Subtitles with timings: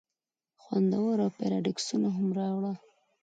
[0.63, 2.73] خوندور اوپيراډیسکونه هم راوړه.